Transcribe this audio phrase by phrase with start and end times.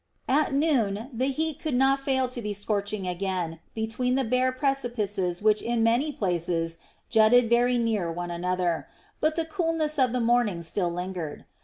[0.27, 5.43] At noon the heat could not fail to be scorching again between the bare precipices
[5.43, 8.87] which in many places jutted very near one another;
[9.19, 11.45] but the coolness of the morning still lingered.